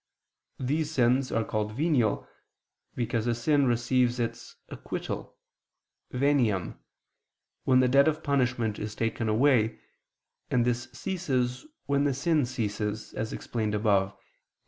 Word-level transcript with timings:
These 0.59 0.89
sins 0.93 1.31
are 1.31 1.43
called 1.43 1.73
venial: 1.73 2.27
because 2.95 3.27
a 3.27 3.35
sin 3.35 3.67
receives 3.67 4.19
its 4.19 4.55
acquittal 4.67 5.37
(veniam) 6.11 6.79
when 7.65 7.81
the 7.81 7.87
debt 7.87 8.07
of 8.07 8.23
punishment 8.23 8.79
is 8.79 8.95
taken 8.95 9.29
away, 9.29 9.79
and 10.49 10.65
this 10.65 10.89
ceases 10.91 11.67
when 11.85 12.05
the 12.05 12.15
sin 12.15 12.47
ceases, 12.47 13.13
as 13.13 13.31
explained 13.31 13.75
above 13.75 14.13
(Q. 14.13 14.19